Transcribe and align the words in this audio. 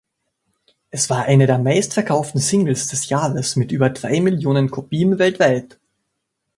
Es 0.89 1.11
war 1.11 1.25
eine 1.25 1.45
der 1.45 1.59
meistverkauften 1.59 2.41
Singles 2.41 2.87
des 2.87 3.09
Jahres 3.09 3.55
mit 3.55 3.71
über 3.71 3.91
drei 3.91 4.19
Millionen 4.19 4.71
Kopien 4.71 5.19
weltweit. 5.19 5.79